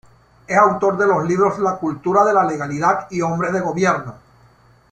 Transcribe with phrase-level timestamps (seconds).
[0.47, 4.15] Es autor de los libros "La cultura de la legalidad" y "Hombres de Gobierno".